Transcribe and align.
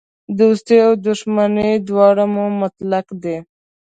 دوستي 0.39 0.75
او 0.85 0.91
دښمني 1.05 1.71
دواړه 1.87 2.23
مو 2.33 2.45
مطلق 2.61 3.05
دي. 3.23 3.37